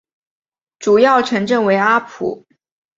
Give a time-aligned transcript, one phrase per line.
[0.79, 2.47] 主要城镇为阿普。